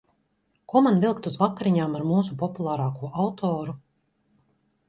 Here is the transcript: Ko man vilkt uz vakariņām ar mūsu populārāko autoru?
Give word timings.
Ko 0.71 0.81
man 0.85 0.97
vilkt 1.03 1.29
uz 1.31 1.35
vakariņām 1.41 1.97
ar 1.99 2.07
mūsu 2.13 2.39
populārāko 2.45 3.13
autoru? 3.27 3.77